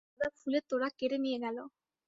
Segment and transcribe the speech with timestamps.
[0.11, 1.57] দাদা ফুলের তোড়া কেড়ে নিয়ে গেল।